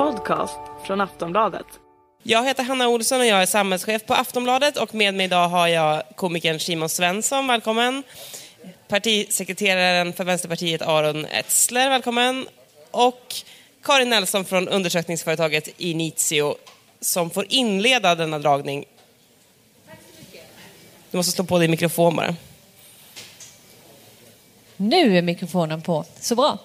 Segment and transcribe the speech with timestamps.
[0.00, 1.66] podcast från Aftonbladet.
[2.22, 5.68] Jag heter Hanna Olsson och jag är samhällschef på Aftonbladet och med mig idag har
[5.68, 8.02] jag komikern Simon Svensson, välkommen.
[8.88, 12.46] Partisekreteraren för Vänsterpartiet Aron Etzler, välkommen.
[12.90, 13.34] Och
[13.82, 16.54] Karin Nelson från undersökningsföretaget Initio
[17.00, 18.84] som får inleda denna dragning.
[21.10, 22.36] Du måste slå på din mikrofon bara.
[24.76, 26.58] Nu är mikrofonen på, så bra.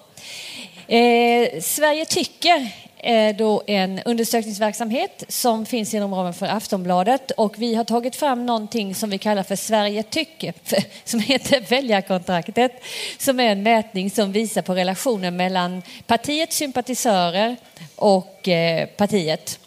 [0.86, 7.74] Eh, Sverige tycker är då en undersökningsverksamhet som finns inom ramen för Aftonbladet och vi
[7.74, 10.54] har tagit fram någonting som vi kallar för Sverige tycker,
[11.04, 12.72] som heter Väljarkontraktet,
[13.18, 17.56] som är en mätning som visar på relationen mellan partiets sympatisörer
[17.96, 19.58] och eh, partiet.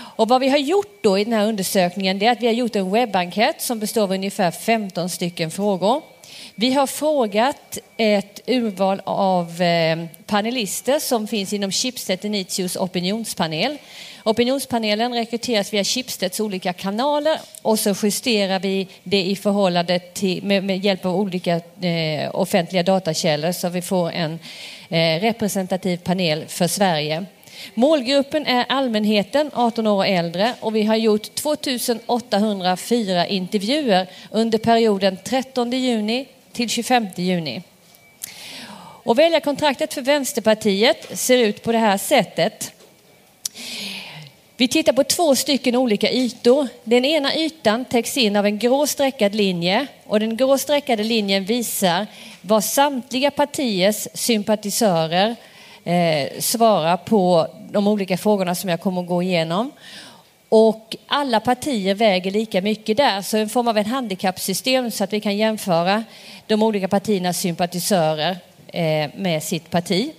[0.00, 2.76] Och vad vi har gjort då i den här undersökningen är att vi har gjort
[2.76, 6.02] en webbenkät som består av ungefär 15 stycken frågor.
[6.54, 13.78] Vi har frågat ett urval av eh, panelister som finns inom Schibsted Initius opinionspanel.
[14.24, 20.64] Opinionspanelen rekryteras via Schibsteds olika kanaler och så justerar vi det i förhållande till, med,
[20.64, 24.38] med hjälp av olika eh, offentliga datakällor så vi får en
[24.88, 27.24] eh, representativ panel för Sverige.
[27.74, 35.18] Målgruppen är allmänheten, 18 år och äldre, och vi har gjort 2804 intervjuer under perioden
[35.24, 37.62] 13 juni till 25 juni.
[39.04, 42.72] Och väljarkontraktet för Vänsterpartiet ser ut på det här sättet.
[44.56, 46.68] Vi tittar på två stycken olika ytor.
[46.84, 51.44] Den ena ytan täcks in av en grå streckad linje och den grå streckade linjen
[51.44, 52.06] visar
[52.40, 55.36] vad samtliga partiers sympatisörer
[55.84, 59.72] eh, svarar på de olika frågorna som jag kommer att gå igenom.
[60.54, 65.12] Och alla partier väger lika mycket där, så en form av en handikappsystem så att
[65.12, 66.04] vi kan jämföra
[66.46, 68.36] de olika partiernas sympatisörer
[68.66, 70.12] eh, med sitt parti.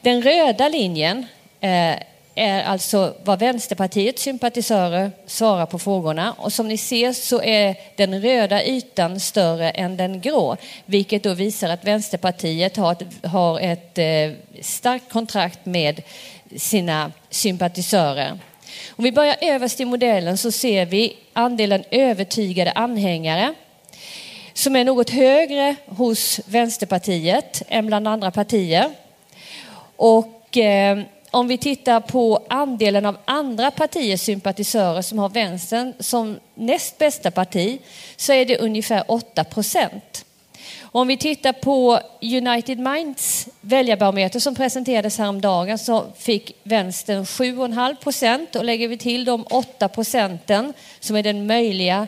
[0.00, 1.26] Den röda linjen
[1.60, 1.96] eh,
[2.34, 6.32] är alltså vad Vänsterpartiets sympatisörer svarar på frågorna.
[6.32, 11.34] Och som ni ser så är den röda ytan större än den grå, vilket då
[11.34, 16.02] visar att Vänsterpartiet har ett, har ett eh, starkt kontrakt med
[16.56, 18.38] sina sympatisörer.
[18.90, 23.54] Om vi börjar överst i modellen så ser vi andelen övertygade anhängare
[24.52, 28.90] som är något högre hos Vänsterpartiet än bland andra partier.
[29.96, 30.98] Och eh,
[31.30, 37.30] om vi tittar på andelen av andra partiers sympatisörer som har vänstern som näst bästa
[37.30, 37.78] parti
[38.16, 40.24] så är det ungefär 8 procent.
[40.96, 48.56] Om vi tittar på United Minds väljarbarometer som presenterades häromdagen så fick vänstern 7,5 procent
[48.56, 52.06] och lägger vi till de 8 procenten som är den möjliga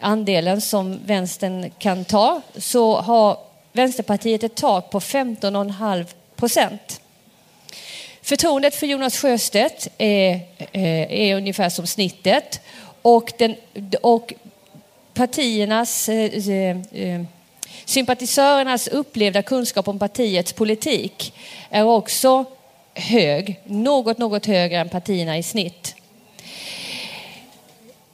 [0.00, 3.38] andelen som vänstern kan ta så har
[3.72, 7.00] Vänsterpartiet ett tak på 15,5 procent.
[8.22, 10.40] Förtroendet för Jonas Sjöstedt är,
[10.72, 12.60] eh, är ungefär som snittet
[13.02, 13.54] och, den,
[14.02, 14.34] och
[15.14, 17.22] partiernas eh, eh, eh
[17.84, 21.34] Sympatisörernas upplevda kunskap om partiets politik
[21.70, 22.44] är också
[22.94, 25.94] hög, något, något högre än partierna i snitt.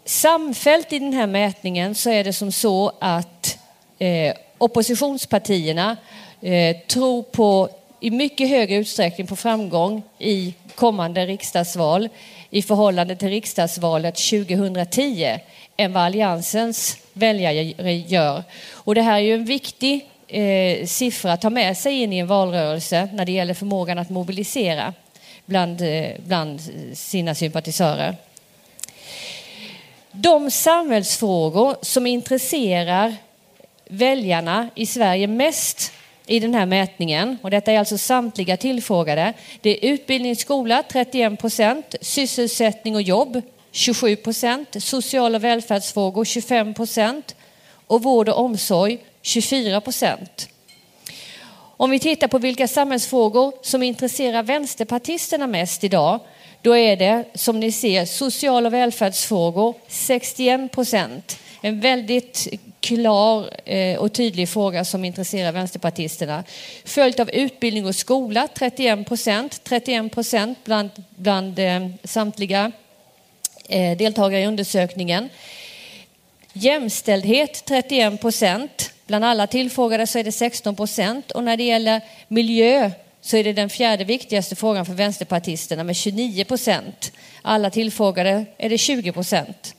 [0.05, 3.59] Samfällt i den här mätningen så är det som så att
[3.99, 5.97] eh, oppositionspartierna
[6.41, 7.69] eh, tror på
[8.03, 12.09] i mycket högre utsträckning på framgång i kommande riksdagsval
[12.51, 15.39] i förhållande till riksdagsvalet 2010
[15.77, 18.45] än vad Alliansens väljare gör.
[18.73, 22.19] Och det här är ju en viktig eh, siffra att ta med sig in i
[22.19, 24.95] en valrörelse när det gäller förmågan att mobilisera
[25.47, 26.61] bland, eh, bland
[26.95, 28.17] sina sympatisörer.
[30.13, 33.15] De samhällsfrågor som intresserar
[33.89, 35.93] väljarna i Sverige mest
[36.27, 41.41] i den här mätningen, och detta är alltså samtliga tillfrågade, det är utbildning, skola 31
[41.41, 47.35] procent, sysselsättning och jobb 27 procent, social och välfärdsfrågor 25 procent.
[47.87, 50.49] Och vård och omsorg 24 procent.
[51.77, 56.21] Om vi tittar på vilka samhällsfrågor som intresserar vänsterpartisterna mest idag,
[56.63, 61.39] då är det som ni ser social och välfärdsfrågor 61 procent.
[61.61, 62.49] En väldigt
[62.83, 66.45] klar eh, och tydlig fråga som intresserar vänsterpartisterna.
[66.85, 72.73] Följt av utbildning och skola 31 procent, 31 procent bland, bland eh, samtliga
[73.69, 75.29] eh, deltagare i undersökningen.
[76.53, 78.91] Jämställdhet 31 procent.
[79.07, 82.91] Bland alla tillfrågade så är det 16 procent och när det gäller miljö
[83.21, 87.13] så är det den fjärde viktigaste frågan för vänsterpartisterna med 29 procent.
[87.43, 89.75] Alla tillfrågade är det 20 procent.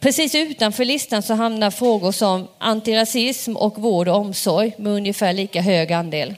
[0.00, 5.60] Precis utanför listan så hamnar frågor som antirasism och vård och omsorg med ungefär lika
[5.60, 6.34] hög andel.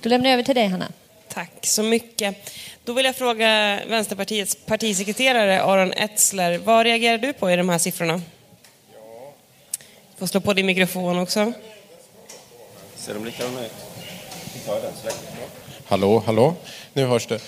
[0.00, 0.92] Då lämnar jag över till dig Hanna.
[1.28, 2.50] Tack så mycket.
[2.84, 7.78] Då vill jag fråga Vänsterpartiets partisekreterare Aron Etzler, vad reagerar du på i de här
[7.78, 8.22] siffrorna?
[10.12, 11.52] Du får slå på din mikrofon också.
[12.96, 13.72] Ser de likadana ut?
[15.86, 16.54] Hallå, hallå.
[16.92, 17.40] Nu hörs det.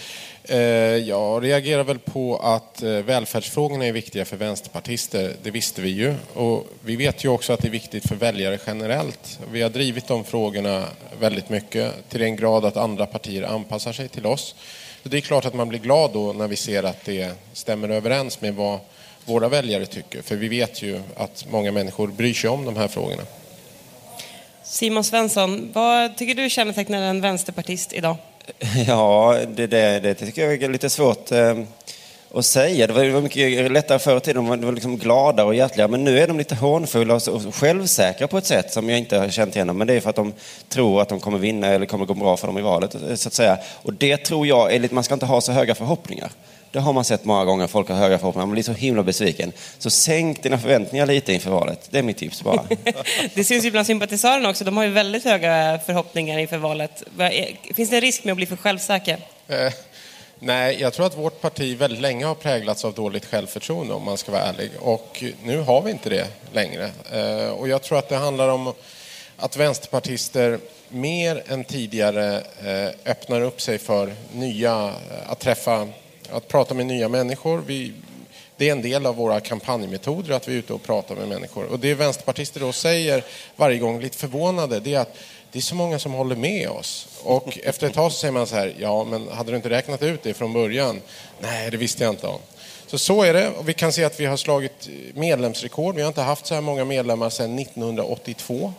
[0.48, 0.58] Eh,
[0.96, 5.36] jag reagerar väl på att eh, välfärdsfrågorna är viktiga för vänsterpartister.
[5.42, 6.14] Det visste vi ju.
[6.34, 9.38] Och vi vet ju också att det är viktigt för väljare generellt.
[9.52, 10.84] Vi har drivit de frågorna
[11.20, 14.54] väldigt mycket till den grad att andra partier anpassar sig till oss.
[15.02, 17.88] Så det är klart att man blir glad då när vi ser att det stämmer
[17.88, 18.78] överens med vad
[19.24, 20.22] våra väljare tycker.
[20.22, 23.22] För vi vet ju att många människor bryr sig om de här frågorna.
[24.64, 28.16] Simon Svensson, vad tycker du kännetecknar en vänsterpartist idag?
[28.86, 31.58] Ja, det, det, det tycker jag är lite svårt eh,
[32.34, 32.86] att säga.
[32.86, 34.48] Det var, det var mycket lättare förr i tiden.
[34.48, 35.88] De var, liksom gladare och hjärtliga.
[35.88, 39.28] Men nu är de lite hånfulla och, självsäkra på ett sätt som jag inte har
[39.28, 39.76] känt igen.
[39.76, 40.32] Men det är för att de
[40.68, 42.96] tror att de kommer vinna eller kommer gå bra för dem i valet.
[43.14, 43.58] Så att säga.
[43.82, 46.30] Och det tror jag är lite, man ska inte ha så höga förhoppningar.
[46.74, 48.46] Det har man sett många gånger, folk har höga förhoppningar.
[48.46, 49.52] Man blir så himla besviken.
[49.78, 51.88] Så sänk dina förväntningar lite inför valet.
[51.90, 52.64] Det är mitt tips bara.
[53.34, 57.02] Det syns ju bland sympatisörerna också, de har ju väldigt höga förhoppningar inför valet.
[57.74, 59.18] Finns det en risk med att bli för självsäker?
[59.48, 59.72] Eh,
[60.38, 64.16] nej, jag tror att vårt parti väldigt länge har präglats av dåligt självförtroende om man
[64.16, 64.70] ska vara ärlig.
[64.80, 66.90] Och nu har vi inte det längre.
[67.12, 68.72] Eh, och jag tror att det handlar om
[69.36, 74.92] att vänsterpartister mer än tidigare eh, öppnar upp sig för nya,
[75.26, 75.88] att träffa,
[76.30, 77.62] att prata med nya människor.
[77.66, 77.92] Vi,
[78.56, 81.64] det är en del av våra kampanjmetoder att vi är ute och pratar med människor.
[81.64, 83.24] Och det vänsterpartister då säger
[83.56, 85.16] varje gång, lite förvånade, det är att
[85.52, 87.08] det är så många som håller med oss.
[87.22, 90.02] Och efter ett tag så säger man så här, ja men hade du inte räknat
[90.02, 91.00] ut det från början?
[91.40, 92.40] Nej, det visste jag inte om.
[92.86, 93.48] Så så är det.
[93.48, 95.94] Och vi kan se att vi har slagit medlemsrekord.
[95.94, 98.72] Vi har inte haft så här många medlemmar sedan 1982.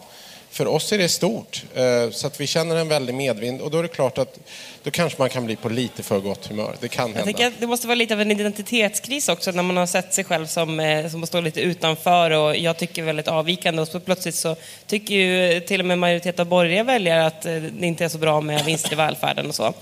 [0.55, 3.77] För oss är det stort, eh, så att vi känner en väldig medvind och då
[3.79, 4.39] är det klart att
[4.83, 6.75] då kanske man kan bli på lite för gott humör.
[6.79, 7.23] Det kan Jag hända.
[7.23, 10.23] tänker att det måste vara lite av en identitetskris också när man har sett sig
[10.23, 13.99] själv som, eh, som att stå lite utanför och jag tycker väldigt avvikande och så
[13.99, 14.55] plötsligt så
[14.87, 18.17] tycker ju till och med majoritet av borgerliga väljare att eh, det inte är så
[18.17, 19.73] bra med vinster i välfärden och så.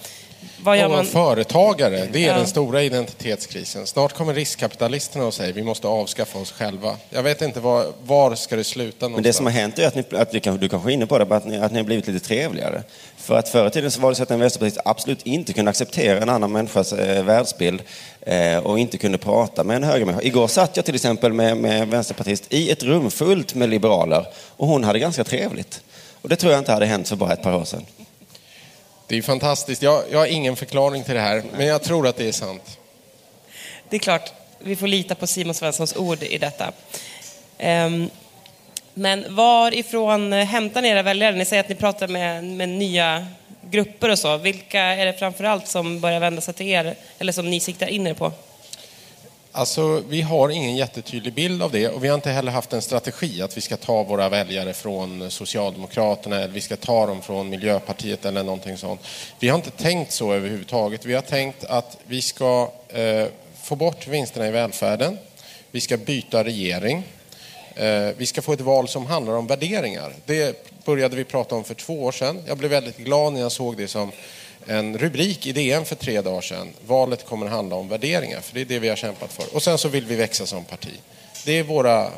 [0.63, 1.05] Vad gör vara man?
[1.05, 2.37] företagare, det är Ja.
[2.37, 3.87] den stora identitetskrisen.
[3.87, 6.95] Snart kommer riskkapitalisterna och säger vi måste avskaffa oss själva.
[7.09, 9.77] Jag vet inte var, var ska det sluta Men det som har någonstans?
[9.77, 11.57] hänt är att, ni, att du, kanske, du kanske är inne på det, att ni,
[11.57, 12.83] att ni har blivit lite trevligare.
[13.17, 15.71] För att förr i tiden så var det så att en vänsterpartist absolut inte kunde
[15.71, 17.81] acceptera en annan människas eh, världsbild
[18.21, 20.27] eh, och inte kunde prata med en högermänniska.
[20.27, 24.27] Igår satt jag till exempel med, med en vänsterpartist i ett rum fullt med liberaler
[24.57, 25.81] och hon hade ganska trevligt.
[26.21, 27.85] Och det tror jag inte hade hänt för bara ett par år sedan.
[29.07, 29.81] Det är fantastiskt.
[29.81, 32.79] Jag, jag har ingen förklaring till det här, men jag tror att det är sant.
[33.89, 36.71] Det är klart, vi får lita på Simon Svenssons ord i detta.
[37.59, 38.09] Um,
[38.94, 41.35] men varifrån eh, hämtar ni era väljare?
[41.35, 43.27] Ni säger att ni pratar med, med nya
[43.61, 44.38] grupper och så.
[44.38, 48.07] Vilka är det framförallt som börjar vända sig till er, eller som ni siktar in
[48.07, 48.31] er på?
[49.55, 52.81] Alltså, vi har ingen jättetydlig bild av det och vi har inte heller haft en
[52.81, 57.50] strategi att vi ska ta våra väljare från Socialdemokraterna eller vi ska ta dem från
[57.50, 59.01] Miljöpartiet eller någonting sånt.
[59.39, 61.05] Vi har inte tänkt så överhuvudtaget.
[61.05, 63.25] Vi har tänkt att vi ska eh,
[63.63, 65.17] få bort vinsterna i välfärden.
[65.71, 67.03] Vi ska byta regering.
[67.75, 70.13] Eh, vi ska få ett val som handlar om värderingar.
[70.25, 72.44] Det började vi prata om för två år sedan.
[72.47, 74.11] Jag blev väldigt glad när jag såg det som
[74.68, 76.74] en rubrik i DN för tre dagar sedan.
[76.86, 79.55] Valet kommer att handla om värderingar, för det är det vi har kämpat för.
[79.55, 80.93] Och sen så vill vi växa som parti.
[81.46, 82.10] Det är våra...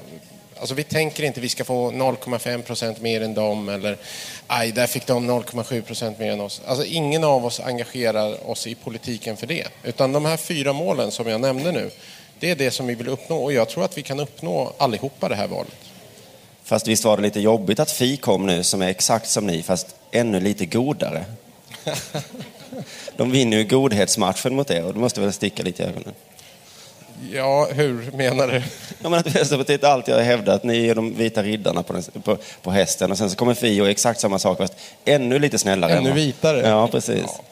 [0.59, 3.97] Alltså vi tänker inte vi ska få 0,5 procent mer än dem eller
[4.47, 6.61] aj, där fick de 0,7 procent mer än oss.
[6.65, 9.67] Alltså ingen av oss engagerar oss i politiken för det.
[9.83, 11.89] Utan de här fyra målen som jag nämnde nu,
[12.39, 15.29] det är det som vi vill uppnå och jag tror att vi kan uppnå allihopa
[15.29, 15.75] det här valet.
[16.63, 19.63] Fast visst var det lite jobbigt att Fi kom nu som är exakt som ni
[19.63, 21.25] fast ännu lite godare.
[23.17, 26.13] De vinner ju godhetsmatchen mot er och det måste väl sticka lite i ögonen.
[27.31, 28.63] Ja, hur menar du?
[29.03, 32.03] Ja, men att Vänsterpartiet alltid har hävdat att ni är de vita riddarna på, den,
[32.23, 34.73] på, på hästen och sen så kommer Fi och exakt samma sak fast
[35.05, 35.91] ännu lite snällare.
[35.91, 36.67] än Ännu vitare?
[36.67, 37.23] Ja, precis.
[37.27, 37.43] Ja.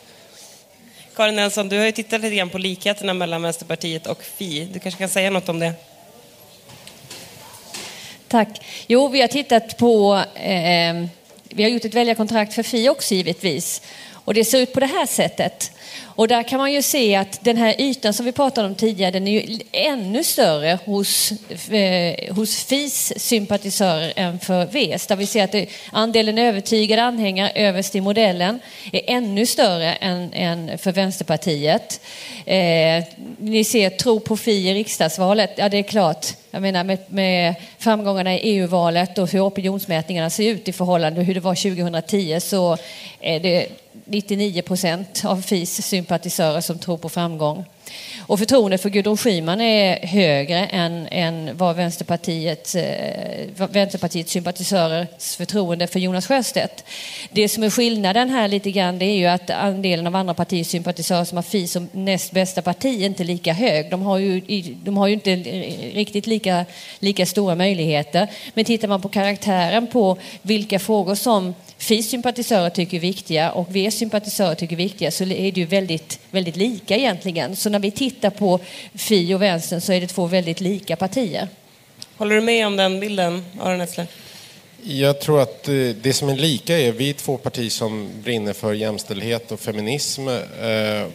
[1.16, 4.68] Karin Nelson, du har ju tittat lite grann på likheterna mellan Vänsterpartiet och Fi.
[4.74, 5.74] Du kanske kan säga något om det?
[8.28, 8.66] Tack.
[8.88, 10.24] Jo, vi har tittat på...
[10.36, 11.06] Eh,
[11.56, 13.82] vi har gjort ett väljarkontrakt för Fi också givetvis.
[14.26, 15.72] Och det ser ut på det här sättet.
[16.16, 19.12] Och där kan man ju se att den här ytan som vi pratade om tidigare,
[19.12, 21.32] den är ju ännu större hos,
[21.72, 25.08] eh, hos FIs sympatisörer än för Vs.
[25.08, 28.60] Där vi ser att det, andelen övertygade anhängare överst i modellen
[28.92, 32.02] är ännu större än, än för Vänsterpartiet.
[32.46, 33.04] Eh,
[33.38, 35.52] ni ser tro på Fi i riksdagsvalet.
[35.56, 36.28] Ja, det är klart.
[36.52, 41.26] Jag menar med, med framgångarna i EU-valet och hur opinionsmätningarna ser ut i förhållande till
[41.26, 42.78] hur det var 2010 så
[43.24, 43.68] är det
[44.06, 47.66] 99 procent av FIs sympatisörer som tror på framgång.
[48.28, 55.88] Och förtroendet för Gudrun Schyman är högre än, än vad Vänsterpartiet, eh, Vänsterpartiets sympatisörers förtroende
[55.88, 56.84] för Jonas Sjöstedt.
[57.32, 60.68] Det som är skillnaden här lite grann det är ju att andelen av andra partiers
[60.68, 63.90] sympatisörer som har FI som näst bästa parti är inte lika hög.
[63.90, 64.42] De har ju,
[64.84, 66.66] de har ju inte eh, riktigt lika,
[67.00, 68.28] lika stora möjligheter.
[68.54, 71.54] Men tittar man på karaktären på vilka frågor som
[71.84, 75.66] FIs sympatisörer tycker är viktiga och Vs sympatisörer tycker är viktiga så är det ju
[75.66, 77.56] väldigt, väldigt lika egentligen.
[77.56, 78.60] Så när vi tittar på
[78.94, 81.48] Fi och Vänstern så är det två väldigt lika partier.
[82.18, 84.08] Håller du med om den bilden, Aron Etzler?
[84.84, 88.54] Jag tror att eh, det som är lika är vi är två partier som brinner
[88.54, 90.28] för jämställdhet och feminism.
[90.28, 91.08] Eh,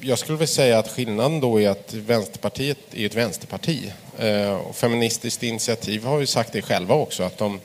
[0.00, 3.92] jag skulle vilja säga att skillnaden då är att Vänsterpartiet är ett vänsterparti.
[4.18, 7.60] Eh, och Feministiskt initiativ har ju sagt det själva också, att de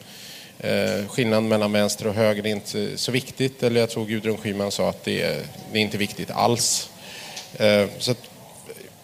[0.63, 3.63] Eh, skillnaden mellan vänster och höger är inte så viktigt.
[3.63, 5.41] Eller jag tror Gudrun Schyman sa att det är,
[5.72, 6.89] det är inte viktigt alls.
[7.58, 8.15] Eh, så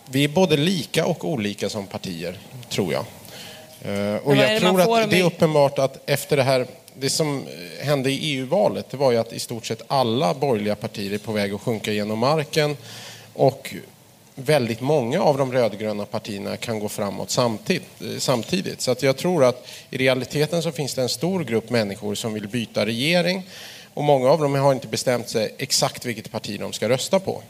[0.05, 3.05] vi är både lika och olika som partier, tror jag.
[3.81, 7.45] Eh, och jag tror att det är uppenbart att efter det här det som
[7.81, 11.31] hände i EU-valet det var ju att i stort sett alla borgerliga partier är på
[11.31, 12.77] väg att sjunka genom marken.
[13.33, 13.73] Och
[14.39, 17.29] väldigt många av de rödgröna partierna kan gå framåt
[18.19, 18.81] samtidigt.
[18.81, 22.33] Så att jag tror att i realiteten så finns det en stor grupp människor som
[22.33, 23.43] vill byta regering
[23.93, 27.41] och många av dem har inte bestämt sig exakt vilket parti de ska rösta på.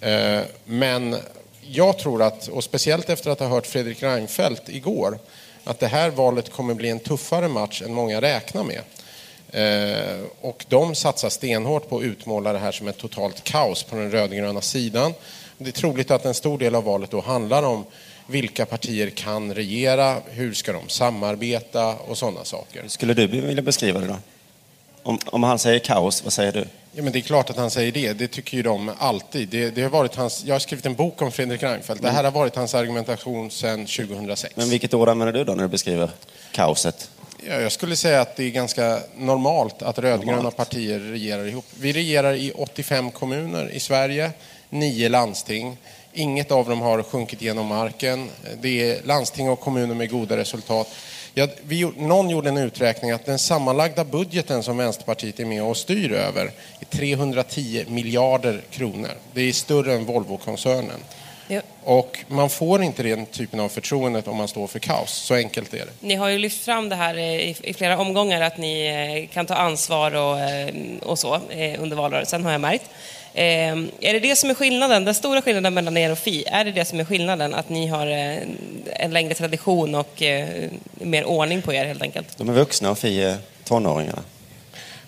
[0.00, 1.16] Eh, men
[1.60, 5.18] jag tror att, och speciellt efter att ha hört Fredrik Reinfeldt igår,
[5.64, 8.80] att det här valet kommer bli en tuffare match än många räknar med.
[9.54, 13.96] Eh, och de satsar stenhårt på att utmåla det här som ett totalt kaos på
[13.96, 15.14] den rödgröna sidan.
[15.58, 17.84] Det är troligt att en stor del av valet då handlar om
[18.26, 22.84] vilka partier kan regera, hur ska de samarbeta och sådana saker.
[22.88, 24.16] Skulle du vilja beskriva det då?
[25.02, 26.66] Om, om han säger kaos, vad säger du?
[26.92, 28.12] Ja, men det är klart att han säger det.
[28.12, 29.48] Det tycker ju de alltid.
[29.48, 32.02] Det, det har varit hans, jag har skrivit en bok om Fredrik Reinfeldt.
[32.02, 34.56] Det här har varit hans argumentation sedan 2006.
[34.56, 36.10] Men vilket ord använder du då när du beskriver
[36.52, 37.10] kaoset?
[37.48, 40.56] Ja, jag skulle säga att det är ganska normalt att rödgröna normalt.
[40.56, 41.64] partier regerar ihop.
[41.80, 44.30] Vi regerar i 85 kommuner i Sverige
[44.74, 45.76] nio landsting.
[46.12, 48.30] Inget av dem har sjunkit genom marken.
[48.60, 50.88] Det är landsting och kommuner med goda resultat.
[51.34, 55.76] Ja, vi, någon gjorde en uträkning att den sammanlagda budgeten som Vänsterpartiet är med och
[55.76, 56.50] styr över
[56.80, 59.10] är 310 miljarder kronor.
[59.32, 61.00] Det är större än Volvo-koncernen.
[61.48, 61.60] Ja.
[61.84, 65.10] Och man får inte den typen av förtroende om man står för kaos.
[65.10, 65.92] Så enkelt är det.
[66.00, 69.46] Ni har ju lyft fram det här i, i flera omgångar, att ni eh, kan
[69.46, 72.90] ta ansvar och, eh, och så eh, under valrörelsen, har jag märkt.
[73.36, 76.44] Eh, är det det som är skillnaden, den stora skillnaden mellan er och Fi?
[76.46, 78.38] Är det det som är skillnaden, att ni har eh,
[78.86, 82.38] en längre tradition och eh, mer ordning på er helt enkelt?
[82.38, 84.22] De är vuxna och Fi är tonåringarna.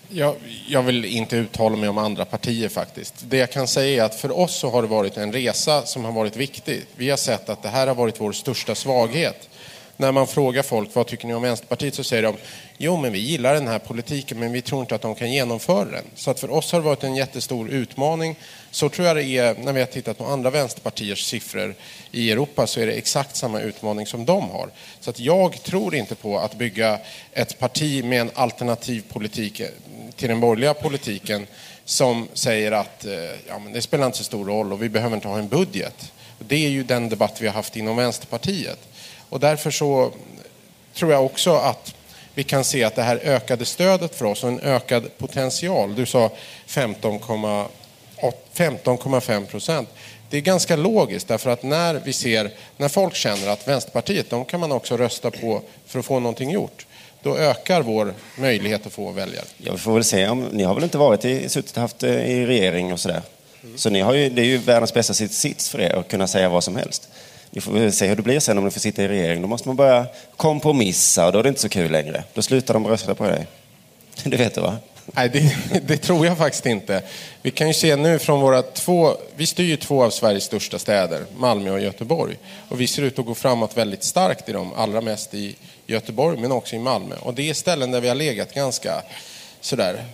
[0.09, 0.35] Jag,
[0.67, 3.13] jag vill inte uttala mig om andra partier faktiskt.
[3.29, 6.05] Det jag kan säga är att för oss så har det varit en resa som
[6.05, 6.81] har varit viktig.
[6.95, 9.49] Vi har sett att det här har varit vår största svaghet
[9.97, 12.35] när man frågar folk vad tycker ni om Vänsterpartiet så säger de
[12.77, 15.85] jo men vi gillar den här politiken men vi tror inte att de kan genomföra
[15.85, 16.05] den.
[16.15, 18.35] Så att för oss har det varit en jättestor utmaning.
[18.71, 21.75] Så tror jag det är när vi har tittat på andra vänsterpartiers siffror
[22.11, 24.69] i Europa så är det exakt samma utmaning som de har.
[24.99, 26.99] Så att jag tror inte på att bygga
[27.33, 29.61] ett parti med en alternativ politik
[30.15, 31.47] till den borgerliga politiken
[31.85, 33.13] som säger att eh,
[33.47, 36.11] ja, men det spelar inte så stor roll och vi behöver inte ha en budget.
[36.39, 38.79] Det är ju den debatt vi har haft inom Vänsterpartiet.
[39.29, 40.11] Och därför så
[40.93, 41.95] tror jag också att
[42.33, 46.05] vi kan se att det här ökade stödet för oss och en ökad potential, du
[46.05, 46.31] sa
[46.67, 49.89] 15,5 procent.
[50.29, 54.45] Det är ganska logiskt därför att när vi ser, när folk känner att Vänsterpartiet, de
[54.45, 56.85] kan man också rösta på för att få någonting gjort.
[57.23, 59.45] Då ökar vår möjlighet att få väljare.
[59.57, 60.27] Ja, vi får väl se.
[60.27, 63.21] Om, ni har väl inte varit i, suttit haft eh, i regering och sådär?
[63.63, 63.77] Mm.
[63.77, 66.49] Så ni har ju, det är ju världens bästa sits för er att kunna säga
[66.49, 67.09] vad som helst.
[67.49, 69.41] Vi får se hur det blir sen om ni får sitta i regering.
[69.41, 72.23] Då måste man börja kompromissa och då är det inte så kul längre.
[72.33, 73.47] Då slutar de rösta på dig.
[74.23, 74.77] Det vet du va?
[75.13, 75.53] Nej, det,
[75.87, 77.03] det, tror jag faktiskt inte.
[77.41, 80.79] Vi kan ju se nu från våra två, vi styr ju två av Sveriges största
[80.79, 82.37] städer, Malmö och Göteborg.
[82.69, 86.39] Och vi ser ut att gå framåt väldigt starkt i dem, allra mest i Göteborg
[86.39, 87.15] men också i Malmö.
[87.19, 89.01] Och det är ställen där vi har legat ganska
[89.61, 90.05] sådär,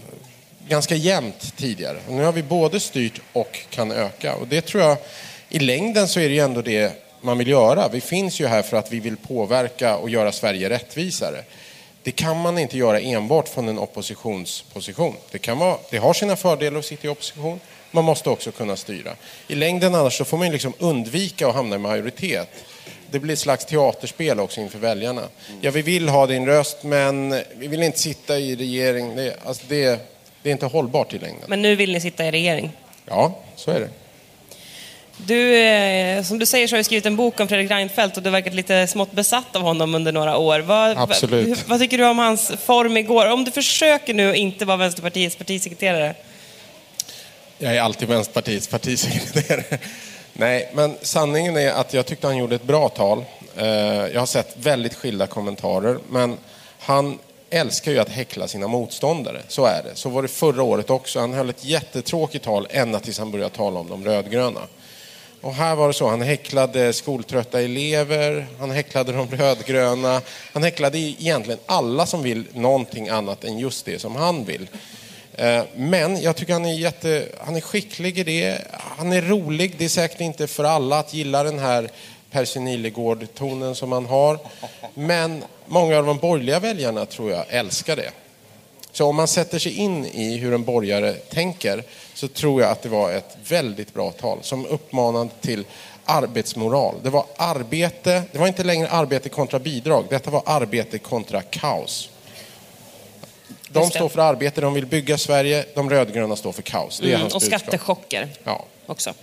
[0.67, 1.97] ganska jämnt tidigare.
[2.07, 4.35] Och nu har vi både styrt och kan öka.
[4.35, 4.97] Och det tror jag,
[5.49, 7.87] i längden så är det ju ändå det man vill göra.
[7.87, 11.43] Vi finns ju här för att vi vill påverka och göra Sverige rättvisare.
[12.03, 15.15] Det kan man inte göra enbart från en oppositionsposition.
[15.31, 17.59] Det, kan vara, det har sina fördelar att sitta i opposition.
[17.91, 19.11] Man måste också kunna styra.
[19.47, 22.49] I längden annars så får man liksom undvika att hamna i majoritet.
[23.11, 25.21] Det blir ett slags teaterspel också inför väljarna.
[25.61, 29.15] Ja, vi vill ha din röst, men vi vill inte sitta i regering.
[29.15, 29.99] Det, alltså det,
[30.41, 31.43] Det är inte hållbart i längden.
[31.47, 32.71] Men nu vill ni sitta i regering.
[33.05, 33.89] Ja, så är det.
[35.17, 38.24] Du, eh, som du säger så har du skrivit en bok om Fredrik Reinfeldt och
[38.24, 40.60] du har verkat lite smått besatt av honom under några år.
[40.60, 41.48] Vad, Absolut.
[41.48, 43.32] Vad, vad tycker du om hans form igår?
[43.32, 46.15] Om du försöker nu inte vara Vänsterpartiets partisekreterare.
[47.58, 49.63] Jag är alltid Vänsterpartiets partisekreterare.
[50.34, 53.25] Nej, men sanningen är att jag tyckte han gjorde ett bra tal.
[53.58, 53.65] Eh,
[54.13, 56.38] Jag har sett väldigt skilda kommentarer, men
[56.79, 59.41] han älskar ju att häckla sina motståndare.
[59.48, 59.96] Så är det.
[59.96, 61.20] Så var det förra året också.
[61.20, 64.60] Han höll ett jättetråkigt tal ända tills han började tala om de rödgröna.
[65.43, 70.21] Och här var det så, han häcklade skoltrötta elever, han häcklade de rödgröna,
[70.53, 74.67] han häcklade egentligen alla som vill någonting annat än just det som han vill.
[75.33, 78.62] Eh, men jag tycker han är, jätte, han är skicklig i det,
[78.97, 81.89] han är rolig, det är säkert inte för alla att gilla den här
[82.31, 84.39] Percy Nilegård-tonen som han har.
[84.93, 88.12] Men många av de borgerliga väljarna tror jag älskar det.
[88.93, 91.83] Så om man sätter sig in i hur en borgare tänker
[92.13, 95.65] så tror jag att det var ett väldigt bra tal som uppmanade till
[96.05, 96.95] arbetsmoral.
[97.03, 102.09] Det var arbete, det var inte längre arbete kontra bidrag, detta var arbete kontra kaos.
[103.69, 107.00] De står för arbete, de vill bygga Sverige, de rödgröna står för kaos.
[107.00, 107.62] Det är Mm, hans och budskap.
[107.62, 108.65] skattechocker Ja.
[108.85, 109.13] också.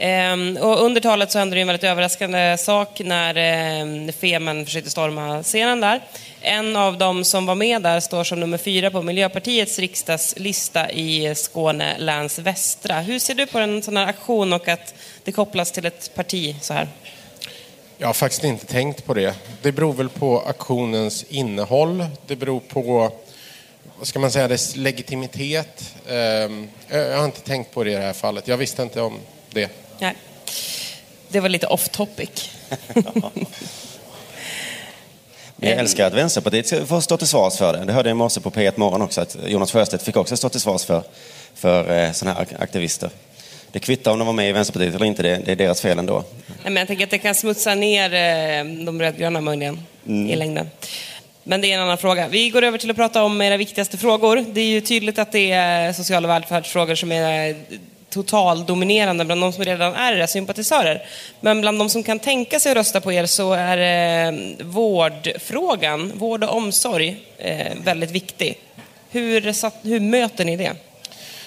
[0.00, 4.90] Ehm, och under talet så hände det en väldigt överraskande sak när ehm, Femen försökte
[4.90, 6.00] storma scenen där.
[6.40, 11.34] En av dem som var med där står som nummer fyra på Miljöpartiets riksdagslista i
[11.34, 13.00] Skåne läns västra.
[13.00, 16.56] Hur ser du på en sån här aktion och att det kopplas till ett parti
[16.60, 16.88] så här?
[17.98, 19.34] Jag har faktiskt inte tänkt på det.
[19.62, 22.06] Det beror väl på aktionens innehåll.
[22.26, 23.12] Det beror på,
[23.98, 25.94] vad ska man säga, dess legitimitet.
[26.08, 28.48] Ehm, jag har inte tänkt på det i det här fallet.
[28.48, 29.18] Jag visste inte om
[29.50, 29.87] det.
[29.98, 30.14] Nej.
[31.28, 32.50] Det var lite off topic.
[35.56, 37.84] Men jag älskar att Vänsterpartiet ska få stå till svars för det.
[37.84, 40.48] Det hörde jag i morse på P1 Morgon också, att Jonas Sjöstedt fick också stå
[40.48, 41.02] till svars för,
[41.54, 43.10] för eh, sådana här ak- aktivister.
[43.72, 46.24] Det kvittar om de var med i Vänsterpartiet eller inte, det, är deras fel ändå.
[46.46, 50.70] Nej, men jag tänker att det kan smutsa ner eh, de rödgröna möjligen i längden.
[51.44, 52.28] Men det är en annan fråga.
[52.28, 54.44] Vi går över till att prata om era viktigaste frågor.
[54.52, 57.56] Det är ju tydligt att det är sociala välfärdsfrågor som är
[58.22, 61.02] totaldominerande bland de som redan är era sympatisörer.
[61.40, 63.78] Men bland de som kan tänka sig att rösta på er så är
[64.28, 68.58] eh, vårdfrågan, vård och omsorg, eh, väldigt viktig.
[69.10, 70.72] Hur, satt, hur möter ni det?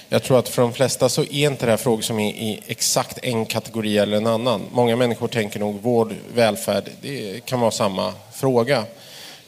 [0.10, 2.60] Jag tror att för de flesta så är inte det här frågor som är i
[2.68, 4.62] exakt en kategori eller en annan.
[4.72, 8.84] Många människor tänker nog vård, välfärd, det kan vara samma fråga.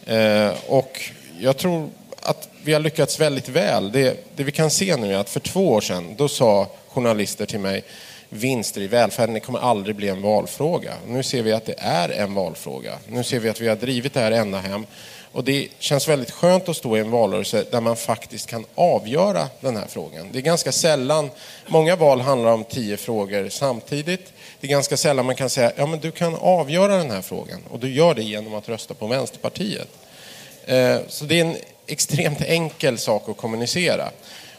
[0.06, 1.02] Eh, och
[1.40, 1.90] jag tror
[2.24, 3.92] att vi har lyckats väldigt väl.
[3.92, 7.46] Det, det vi kan se nu är att för två år sedan, då sa journalister
[7.46, 7.84] till mig
[8.30, 10.94] vinster i välfärden, det kommer aldrig bli en valfråga.
[11.08, 12.98] Nu ser vi att det är en valfråga.
[13.08, 14.86] Nu ser vi att vi har drivit det här ända hem.
[15.32, 19.50] Och det känns väldigt skönt att stå i en valrörelse där man faktiskt kan avgöra
[19.60, 20.28] den här frågan.
[20.32, 21.30] Det är ganska sällan,
[21.68, 24.34] många val handlar om tio frågor samtidigt.
[24.60, 27.62] Det är ganska sällan man kan säga, ja men du kan avgöra den här frågan.
[27.70, 29.90] Och du gör det genom att rösta på Vänsterpartiet.
[30.66, 31.56] Eh, så det är en
[31.88, 34.10] extremt enkel sak att kommunicera.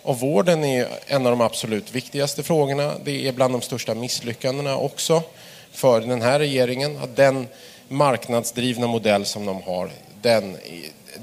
[0.03, 2.95] Och vården är en av de absolut viktigaste frågorna.
[3.05, 5.23] Det är bland de största misslyckandena också
[5.73, 6.99] för den här regeringen.
[7.03, 7.49] Att den
[7.89, 9.91] marknadsdrivna modell som de har,
[10.23, 10.57] den,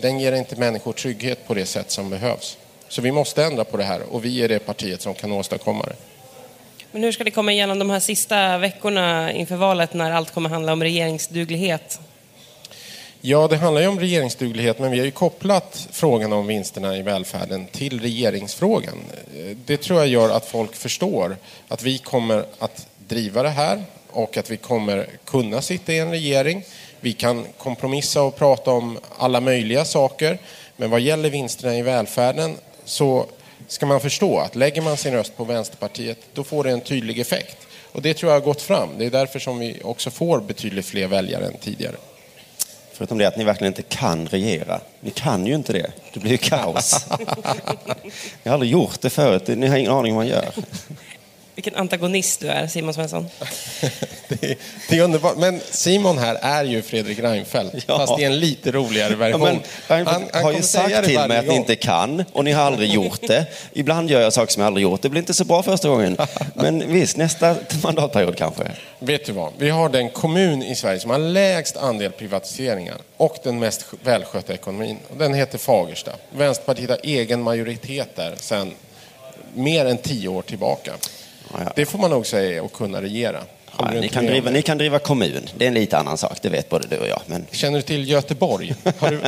[0.01, 2.57] den ger inte människor trygghet på det sätt som behövs.
[2.87, 5.83] Så vi måste ändra på det här och vi är det partiet som kan åstadkomma
[5.83, 5.95] det.
[6.91, 10.49] Men hur ska det komma igenom de här sista veckorna inför valet när allt kommer
[10.49, 11.99] handla om regeringsduglighet?
[13.23, 17.01] Ja, det handlar ju om regeringsduglighet, men vi har ju kopplat frågan om vinsterna i
[17.01, 18.97] välfärden till regeringsfrågan.
[19.65, 24.37] Det tror jag gör att folk förstår att vi kommer att driva det här och
[24.37, 26.63] att vi kommer kunna sitta i en regering.
[26.99, 30.37] Vi kan kompromissa och prata om alla möjliga saker,
[30.77, 32.55] men vad gäller vinsterna i välfärden
[32.85, 33.25] så
[33.67, 37.19] ska man förstå att lägger man sin röst på Vänsterpartiet, då får det en tydlig
[37.19, 37.57] effekt.
[37.91, 38.89] Och det tror jag har gått fram.
[38.97, 41.95] Det är därför som vi också får betydligt fler väljare än tidigare.
[43.01, 44.79] Förutom det att ni verkligen inte kan regera.
[44.99, 45.91] Ni kan ju inte det.
[46.13, 47.05] Det blir ju kaos.
[48.43, 49.47] Ni har aldrig gjort det förut.
[49.47, 50.53] Ni har ingen aning om vad man gör.
[51.55, 53.27] Vilken antagonist du är, Simon Svensson.
[54.27, 54.57] Det är,
[54.89, 55.37] det är underbart.
[55.37, 57.97] Men Simon här är ju Fredrik Reinfeldt, Ja.
[57.97, 59.41] fast i en lite roligare Ja, version.
[59.41, 62.63] men Reinfeldt har kommer ju sagt till mig att ni inte kan och ni har
[62.63, 63.45] aldrig gjort det.
[63.73, 65.01] Ibland gör jag saker som jag aldrig gjort.
[65.01, 66.17] Det blir inte så bra första gången.
[66.55, 68.63] Men visst, nästa mandatperiod kanske.
[68.99, 69.53] Vet du vad?
[69.57, 74.53] Vi har den kommun i Sverige som har lägst andel privatiseringar och den mest välskötta
[74.53, 74.97] ekonomin.
[75.09, 76.11] Och Den heter Fagersta.
[76.37, 78.71] Vänsterpartiet har egen majoritet där sedan
[79.53, 80.91] mer än tio år tillbaka.
[81.53, 81.71] Ja, ja.
[81.75, 83.39] Det får man nog säga att kunna regera.
[83.91, 85.49] Du ni, kan driva, ni kan driva kommun.
[85.57, 87.21] Det är en lite annan sak, det vet både du och jag.
[87.25, 88.75] Men Känner du till Göteborg?
[88.99, 89.21] Har du...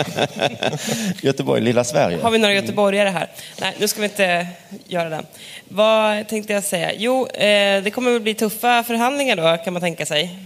[1.27, 2.17] Göteborg, lilla Sverige.
[2.21, 3.29] Har vi några göteborgare här?
[3.61, 4.47] Nej, nu ska vi inte
[4.87, 5.23] göra det.
[5.67, 6.91] Vad tänkte jag säga?
[6.97, 10.39] Jo, eh, det kommer väl bli tuffa förhandlingar då, kan man tänka sig.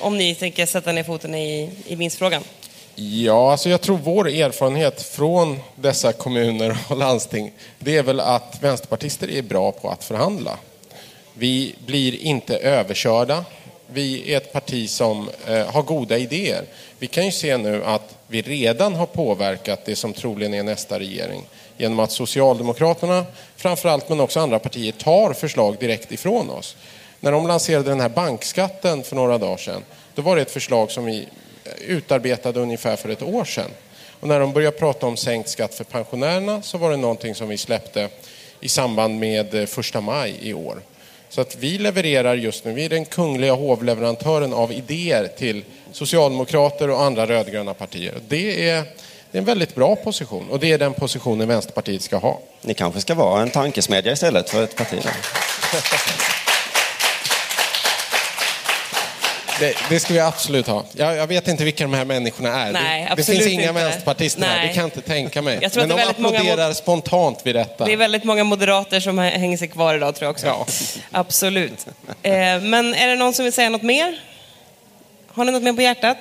[0.00, 2.42] Om ni tänker sätta ner foten i, i vinstfrågan.
[2.94, 8.58] Ja, alltså jag tror vår erfarenhet från dessa kommuner och landsting, det är väl att
[8.60, 10.58] vänsterpartister är bra på att förhandla.
[11.34, 13.44] Vi blir inte överkörda.
[13.86, 16.64] Vi är ett parti som eh, har goda idéer.
[16.98, 20.98] Vi kan ju se nu att vi redan har påverkat det som troligen är nästa
[20.98, 21.42] regering
[21.76, 26.76] genom att Socialdemokraterna, framförallt, men också andra partier, tar förslag direkt ifrån oss.
[27.20, 29.82] När de lanserade den här bankskatten för några dagar sedan,
[30.14, 31.28] då var det ett förslag som vi
[31.64, 33.70] eh, utarbetade ungefär för ett år sedan.
[34.20, 37.48] Och när de började prata om sänkt skatt för pensionärerna så var det någonting som
[37.48, 38.08] vi släppte
[38.60, 40.80] i samband med eh, första maj i år.
[41.32, 46.90] Så att vi levererar just nu, vi är den kungliga hovleverantören av idéer till socialdemokrater
[46.90, 48.14] och andra rödgröna partier.
[48.28, 48.82] Det är,
[49.30, 52.40] det är en väldigt bra position och det är den positionen Vänsterpartiet ska ha.
[52.62, 54.98] Ni kanske ska vara en tankesmedja istället för ett parti.
[55.02, 55.12] där.
[59.62, 60.84] Det, det ska vi absolut ha.
[60.92, 62.72] Jag, jag vet inte vilka de här människorna är.
[62.72, 63.72] Nej, det, det finns inga inte.
[63.72, 64.68] vänsterpartister här, Nej.
[64.68, 65.68] det kan jag inte tänka mig.
[65.74, 67.84] Men de väldigt många applåderar spontant vid detta.
[67.84, 70.46] Det är väldigt många moderater som hänger sig kvar idag tror jag också.
[70.46, 70.66] Ja.
[71.10, 71.86] Absolut.
[72.22, 74.20] Eh, men är det någon som vill säga något mer?
[75.28, 76.18] Har ni något mer på hjärtat?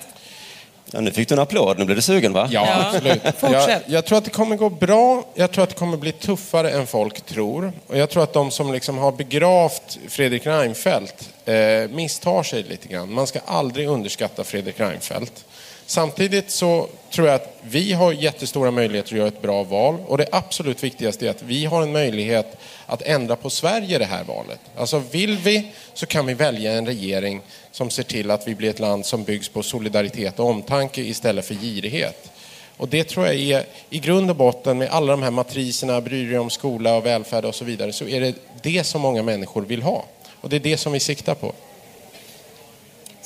[0.93, 2.47] Ja, nu fick du en applåd, nu blev du sugen va?
[2.51, 2.85] Ja, Ja.
[2.87, 3.21] absolut.
[3.41, 5.23] Jag, jag tror att det kommer gå bra.
[5.35, 7.73] Jag tror att det kommer bli tuffare än folk tror.
[7.87, 11.55] Och jag tror att de som liksom har begravt Fredrik Reinfeldt eh,
[11.89, 13.13] misstar sig lite grann.
[13.13, 15.45] Man ska aldrig underskatta Fredrik Reinfeldt.
[15.91, 19.97] Samtidigt så tror jag att vi har jättestora möjligheter att göra ett bra val.
[20.07, 24.05] Och det absolut viktigaste är att vi har en möjlighet att ändra på Sverige det
[24.05, 24.59] här valet.
[24.77, 28.69] Alltså vill vi så kan vi välja en regering som ser till att vi blir
[28.69, 32.31] ett land som byggs på solidaritet och omtanke istället för girighet.
[32.77, 36.29] Och det tror jag är i grund och botten med alla de här matriserna, bryr
[36.29, 39.61] dig om skola och välfärd och så vidare, så är det det som många människor
[39.61, 40.05] vill ha.
[40.41, 41.53] Och det är det som vi siktar på.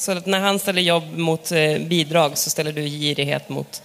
[0.05, 3.81] Så att när han ställer jobb mot eh, bidrag så ställer du girighet mot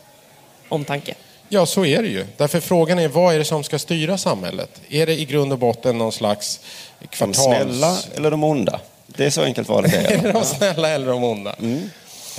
[0.68, 1.14] omtanke.
[1.48, 2.26] Ja, så är det ju.
[2.36, 4.80] Därför frågan är, vad är det som ska styra samhället?
[4.88, 6.60] Är det i grund och botten någon slags
[6.98, 7.38] De kvartals...
[7.44, 8.80] snälla eller de onda?
[9.06, 10.10] Det är så enkelt valet är.
[10.10, 11.56] Är det de snälla eller de onda?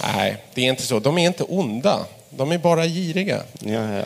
[0.03, 0.99] Nej, det är inte så.
[0.99, 2.05] De är inte onda.
[2.29, 3.41] De är bara giriga.
[3.59, 4.03] Ja, ja.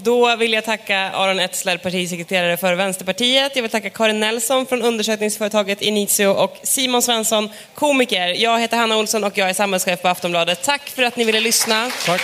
[0.02, 3.56] Då vill jag tacka Aron Etzler, partisekreterare för Vänsterpartiet.
[3.56, 8.28] Jag vill tacka Karin Nelson från undersökningsföretaget Initio och Simon Svensson, komiker.
[8.28, 10.62] Jag heter Hanna Olsson och jag är samhällschef på Aftonbladet.
[10.62, 11.90] Tack för att ni ville lyssna.
[12.06, 12.20] Tack.